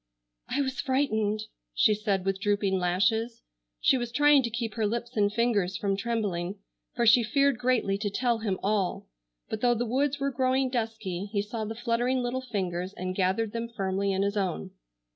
"I 0.49 0.61
was 0.61 0.81
frightened," 0.81 1.43
she 1.75 1.93
said, 1.93 2.25
with 2.25 2.39
drooping 2.41 2.79
lashes. 2.79 3.43
She 3.79 3.99
was 3.99 4.11
trying 4.11 4.41
to 4.41 4.49
keep 4.49 4.73
her 4.73 4.87
lips 4.87 5.15
and 5.15 5.31
fingers 5.31 5.77
from 5.77 5.95
trembling, 5.95 6.55
for 6.95 7.05
she 7.05 7.21
feared 7.21 7.59
greatly 7.59 7.99
to 7.99 8.09
tell 8.09 8.39
him 8.39 8.57
all. 8.63 9.05
But 9.47 9.61
though 9.61 9.75
the 9.75 9.85
woods 9.85 10.19
were 10.19 10.31
growing 10.31 10.71
dusky 10.71 11.25
he 11.31 11.43
saw 11.43 11.65
the 11.65 11.75
fluttering 11.75 12.23
little 12.23 12.41
fingers 12.41 12.93
and 12.93 13.13
gathered 13.13 13.51
them 13.51 13.69
firmly 13.69 14.11
in 14.11 14.23
his 14.23 14.35
own. 14.37 14.71